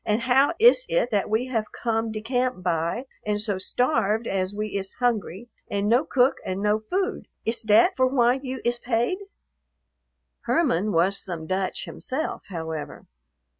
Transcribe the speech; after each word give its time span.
And 0.03 0.21
how 0.21 0.53
iss 0.57 0.87
it 0.89 1.11
that 1.11 1.29
we 1.29 1.45
haf 1.45 1.65
come 1.71 2.11
de 2.11 2.21
camp 2.21 2.63
by 2.63 3.05
und 3.23 3.39
so 3.39 3.59
starved 3.59 4.25
as 4.25 4.51
we 4.51 4.75
iss 4.75 4.93
hungry, 4.93 5.47
and 5.69 5.87
no 5.87 6.05
cook 6.05 6.37
und 6.43 6.59
no 6.63 6.79
food? 6.79 7.27
Iss 7.45 7.61
dat 7.61 7.95
for 7.95 8.07
why 8.07 8.39
you 8.41 8.61
iss 8.65 8.79
paid?" 8.79 9.19
Herman 10.45 10.91
was 10.91 11.19
some 11.23 11.45
Dutch 11.45 11.85
himself, 11.85 12.41
however. 12.49 13.05